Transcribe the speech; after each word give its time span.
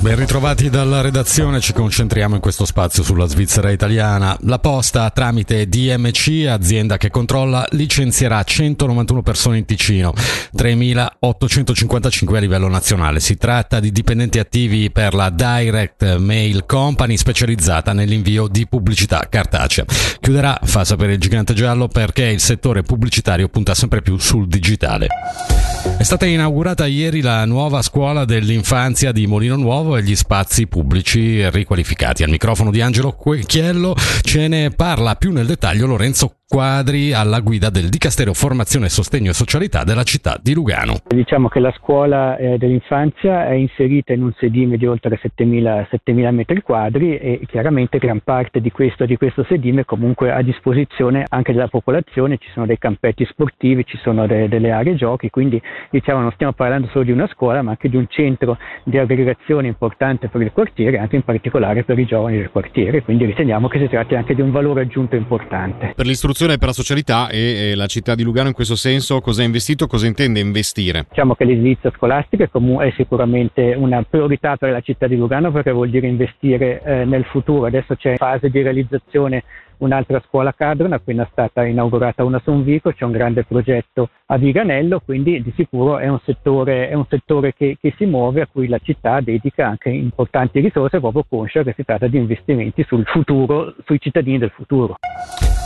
Ben 0.00 0.16
ritrovati 0.16 0.70
dalla 0.70 1.02
redazione, 1.02 1.60
ci 1.60 1.74
concentriamo 1.74 2.34
in 2.34 2.40
questo 2.40 2.64
spazio 2.64 3.02
sulla 3.02 3.26
Svizzera 3.26 3.70
italiana. 3.70 4.34
La 4.44 4.58
Posta, 4.58 5.10
tramite 5.10 5.68
DMC, 5.68 6.46
azienda 6.48 6.96
che 6.96 7.10
controlla, 7.10 7.66
licenzierà 7.72 8.42
191 8.42 9.20
persone 9.20 9.58
in 9.58 9.66
Ticino, 9.66 10.14
3.855 10.56 12.34
a 12.34 12.38
livello 12.38 12.68
nazionale. 12.68 13.20
Si 13.20 13.36
tratta 13.36 13.78
di 13.78 13.92
dipendenti 13.92 14.38
attivi 14.38 14.90
per 14.90 15.12
la 15.12 15.28
Direct 15.28 16.16
Mail 16.16 16.64
Company 16.64 17.18
specializzata 17.18 17.92
nell'invio 17.92 18.48
di 18.48 18.66
pubblicità 18.66 19.26
cartacea. 19.28 19.84
Chiuderà, 20.18 20.60
fa 20.62 20.82
sapere 20.82 21.12
il 21.12 21.20
gigante 21.20 21.52
giallo, 21.52 21.88
perché 21.88 22.24
il 22.24 22.40
settore 22.40 22.82
pubblicitario 22.82 23.48
punta 23.48 23.74
sempre 23.74 24.00
più 24.00 24.16
sul 24.16 24.48
digitale. 24.48 25.08
È 25.82 26.02
stata 26.02 26.26
inaugurata 26.26 26.86
ieri 26.86 27.20
la 27.20 27.44
nuova 27.44 27.82
scuola 27.82 28.24
dell'infanzia 28.24 29.12
di 29.12 29.26
Molino 29.26 29.56
Nuovo 29.56 29.96
e 29.96 30.02
gli 30.02 30.16
spazi 30.16 30.66
pubblici 30.66 31.48
riqualificati. 31.50 32.22
Al 32.22 32.30
microfono 32.30 32.70
di 32.70 32.80
Angelo 32.80 33.16
Chiello 33.46 33.94
ce 34.22 34.48
ne 34.48 34.70
parla 34.70 35.16
più 35.16 35.32
nel 35.32 35.46
dettaglio 35.46 35.86
Lorenzo 35.86 36.39
quadri 36.50 37.12
alla 37.12 37.38
guida 37.38 37.70
del 37.70 37.88
Dicastero 37.88 38.34
Formazione, 38.34 38.88
Sostegno 38.88 39.30
e 39.30 39.34
Socialità 39.34 39.84
della 39.84 40.02
città 40.02 40.36
di 40.42 40.52
Lugano. 40.52 40.96
Diciamo 41.06 41.46
che 41.46 41.60
la 41.60 41.72
scuola 41.78 42.36
eh, 42.36 42.58
dell'infanzia 42.58 43.46
è 43.46 43.52
inserita 43.52 44.12
in 44.12 44.24
un 44.24 44.32
sedime 44.36 44.76
di 44.76 44.84
oltre 44.84 45.20
7.000, 45.22 45.86
7.000 45.88 46.30
metri 46.32 46.60
quadri 46.62 47.16
e 47.18 47.42
chiaramente 47.46 47.98
gran 47.98 48.18
parte 48.24 48.60
di 48.60 48.72
questo, 48.72 49.06
di 49.06 49.16
questo 49.16 49.44
sedime 49.44 49.82
è 49.82 49.84
comunque 49.84 50.32
a 50.32 50.42
disposizione 50.42 51.24
anche 51.28 51.52
della 51.52 51.68
popolazione, 51.68 52.36
ci 52.38 52.48
sono 52.52 52.66
dei 52.66 52.78
campetti 52.78 53.24
sportivi, 53.26 53.86
ci 53.86 53.96
sono 54.02 54.26
de, 54.26 54.48
delle 54.48 54.72
aree 54.72 54.96
giochi, 54.96 55.30
quindi 55.30 55.62
diciamo 55.88 56.20
non 56.20 56.32
stiamo 56.32 56.52
parlando 56.52 56.88
solo 56.88 57.04
di 57.04 57.12
una 57.12 57.28
scuola 57.32 57.62
ma 57.62 57.70
anche 57.70 57.88
di 57.88 57.96
un 57.96 58.08
centro 58.08 58.58
di 58.82 58.98
aggregazione 58.98 59.68
importante 59.68 60.26
per 60.26 60.40
il 60.40 60.50
quartiere, 60.50 60.98
anche 60.98 61.14
in 61.14 61.22
particolare 61.22 61.84
per 61.84 61.96
i 61.96 62.06
giovani 62.06 62.38
del 62.38 62.50
quartiere, 62.50 63.04
quindi 63.04 63.24
riteniamo 63.24 63.68
che 63.68 63.78
si 63.78 63.86
tratti 63.86 64.16
anche 64.16 64.34
di 64.34 64.40
un 64.40 64.50
valore 64.50 64.80
aggiunto 64.80 65.14
importante. 65.14 65.92
Per 65.94 66.06
l'istruzione 66.06 66.38
Fondazione 66.40 66.56
per 66.56 66.68
la 66.68 66.72
Socialità 66.72 67.28
e, 67.28 67.74
la 67.74 67.86
città 67.86 68.14
di 68.14 68.22
Lugano 68.22 68.48
in 68.48 68.54
questo 68.54 68.74
senso 68.74 69.20
cosa 69.20 69.42
ha 69.42 69.44
investito, 69.44 69.86
cosa 69.86 70.06
intende 70.06 70.40
investire? 70.40 71.04
Diciamo 71.10 71.34
che 71.34 71.44
l'edilizia 71.44 71.92
scolastica 71.94 72.44
è, 72.44 72.92
sicuramente 72.96 73.74
una 73.74 74.02
priorità 74.08 74.56
per 74.56 74.70
la 74.70 74.80
città 74.80 75.06
di 75.06 75.16
Lugano 75.16 75.52
perché 75.52 75.70
vuol 75.70 75.90
dire 75.90 76.06
investire 76.06 76.80
eh, 76.82 77.04
nel 77.04 77.24
futuro. 77.24 77.66
Adesso 77.66 77.94
c'è 77.94 78.16
fase 78.16 78.48
di 78.48 78.62
realizzazione 78.62 79.44
un'altra 79.78 80.22
scuola 80.26 80.54
Cadron, 80.54 80.92
appena 80.92 81.28
stata 81.30 81.64
inaugurata 81.64 82.24
una 82.24 82.40
Sonvico, 82.42 82.92
c'è 82.92 83.04
un 83.04 83.12
grande 83.12 83.44
progetto 83.44 84.08
a 84.26 84.38
Viganello, 84.38 85.00
quindi 85.04 85.42
di 85.42 85.52
sicuro 85.54 85.98
è 85.98 86.08
un 86.08 86.20
settore, 86.24 86.88
è 86.88 86.94
un 86.94 87.04
settore 87.08 87.52
che, 87.52 87.76
che, 87.80 87.94
si 87.96 88.06
muove 88.06 88.42
a 88.42 88.48
cui 88.50 88.68
la 88.68 88.78
città 88.82 89.20
dedica 89.20 89.66
anche 89.66 89.90
importanti 89.90 90.60
risorse 90.60 91.00
proprio 91.00 91.24
conscia 91.28 91.62
che 91.62 91.74
si 91.76 91.84
tratta 91.84 92.06
di 92.06 92.16
investimenti 92.16 92.82
sul 92.86 93.04
futuro, 93.06 93.74
sui 93.84 94.00
cittadini 94.00 94.38
del 94.38 94.52
futuro. 94.54 94.96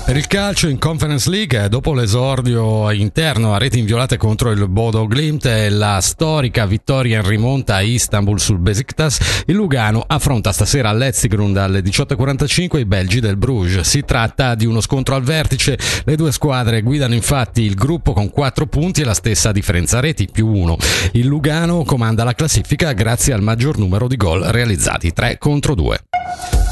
Per 0.04 0.18
il 0.18 0.26
calcio 0.26 0.68
in 0.68 0.78
Conference 0.78 1.30
League, 1.30 1.66
dopo 1.70 1.94
l'esordio 1.94 2.90
interno 2.90 3.54
a 3.54 3.58
reti 3.58 3.78
inviolate 3.78 4.18
contro 4.18 4.50
il 4.50 4.68
Bodo 4.68 5.06
Glimt 5.06 5.46
e 5.46 5.70
la 5.70 5.98
storica 6.02 6.66
vittoria 6.66 7.20
in 7.20 7.26
rimonta 7.26 7.76
a 7.76 7.80
Istanbul 7.80 8.38
sul 8.38 8.58
Besiktas, 8.58 9.44
il 9.46 9.54
Lugano 9.54 10.04
affronta 10.06 10.52
stasera 10.52 10.90
all'Etzigrund 10.90 11.56
alle 11.56 11.80
18.45 11.80 12.80
i 12.80 12.84
belgi 12.84 13.20
del 13.20 13.38
Bruges. 13.38 13.88
Si 13.88 14.02
tratta 14.02 14.54
di 14.54 14.66
uno 14.66 14.82
scontro 14.82 15.14
al 15.14 15.22
vertice, 15.22 15.78
le 16.04 16.16
due 16.16 16.32
squadre 16.32 16.82
guidano 16.82 17.14
infatti 17.14 17.62
il 17.62 17.74
gruppo 17.74 18.12
con 18.12 18.28
4 18.28 18.66
punti 18.66 19.00
e 19.00 19.04
la 19.04 19.14
stessa 19.14 19.52
differenza 19.52 20.00
reti, 20.00 20.28
più 20.30 20.48
1. 20.48 20.76
Il 21.12 21.24
Lugano 21.24 21.82
comanda 21.84 22.24
la 22.24 22.34
classifica 22.34 22.92
grazie 22.92 23.32
al 23.32 23.42
maggior 23.42 23.78
numero 23.78 24.06
di 24.06 24.16
gol 24.16 24.42
realizzati, 24.42 25.14
3 25.14 25.38
contro 25.38 25.74
2. 25.74 25.98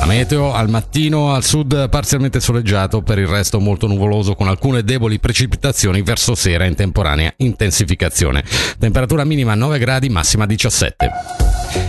La 0.02 0.08
meteo 0.08 0.52
al 0.52 0.68
mattino 0.68 1.32
al 1.32 1.44
sud 1.44 1.88
parzialmente 1.88 2.40
soleggiato, 2.40 3.02
per 3.02 3.20
il 3.20 3.28
resto 3.28 3.60
molto 3.60 3.86
nuvoloso 3.86 4.34
con 4.34 4.48
alcune 4.48 4.82
deboli 4.82 5.20
precipitazioni 5.20 6.02
verso 6.02 6.34
sera 6.34 6.64
in 6.64 6.74
temporanea 6.74 7.32
intensificazione. 7.36 8.42
Temperatura 8.80 9.22
minima 9.22 9.54
9 9.54 9.78
gradi, 9.78 10.08
massima 10.08 10.44
17. 10.44 11.08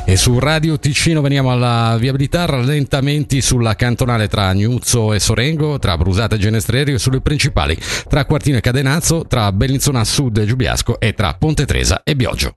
E 0.06 0.16
su 0.16 0.38
Radio 0.38 0.78
Ticino 0.78 1.22
veniamo 1.22 1.51
alla 1.51 1.97
viabilità, 2.00 2.46
rallentamenti 2.46 3.41
sulla 3.41 3.75
cantonale 3.75 4.28
tra 4.28 4.45
Agnuzzo 4.45 5.12
e 5.12 5.19
Sorengo, 5.19 5.80
tra 5.80 5.97
Brusate 5.97 6.35
e 6.35 6.38
Genestrerio 6.38 6.95
e 6.95 7.00
sulle 7.00 7.19
principali 7.19 7.75
tra 8.07 8.25
Quartino 8.25 8.57
e 8.57 8.62
Cadenazzo, 8.62 9.25
tra 9.28 9.51
Bellinzona 9.51 10.03
Sud 10.03 10.38
e 10.38 10.45
Giubiasco 10.45 11.00
e 11.00 11.13
tra 11.16 11.34
Ponte 11.34 11.66
Tresa 11.66 12.03
e 12.03 12.16
Bioggio. 12.16 12.53